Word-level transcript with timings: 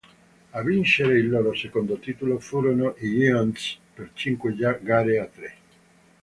A 0.51 0.63
vincere 0.63 1.19
il 1.19 1.29
loro 1.29 1.53
secondo 1.53 1.99
titolo 1.99 2.39
furono 2.39 2.95
i 3.01 3.11
Giants 3.19 3.77
per 3.93 4.09
cinque 4.15 4.55
gare 4.55 5.19
a 5.19 5.25
tre. 5.27 5.53